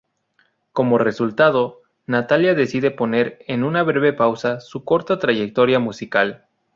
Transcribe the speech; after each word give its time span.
Como 0.71 0.97
resultado, 0.97 1.81
Natalia 2.07 2.55
decide 2.55 2.89
poner 2.89 3.37
en 3.47 3.63
una 3.63 3.83
breve 3.83 4.13
pausa 4.13 4.59
su 4.59 4.83
corta 4.83 5.19
trayectoria 5.19 5.77
musical. 5.77 6.47